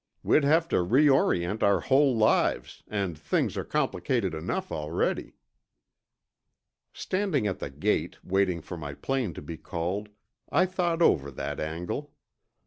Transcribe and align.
We'd 0.23 0.43
have 0.43 0.67
to 0.69 0.77
reorient 0.77 1.61
our 1.61 1.79
whole 1.79 2.17
lives—and 2.17 3.15
things 3.19 3.55
are 3.55 3.63
complicated 3.63 4.33
enough 4.33 4.71
already." 4.71 5.35
Standing 6.91 7.45
at 7.45 7.59
the 7.59 7.69
gate, 7.69 8.17
waiting 8.23 8.61
for 8.61 8.77
my 8.77 8.95
plane 8.95 9.35
to 9.35 9.43
be 9.43 9.57
called, 9.57 10.09
I 10.51 10.65
thought 10.65 11.03
over 11.03 11.29
that 11.29 11.59
angle. 11.59 12.11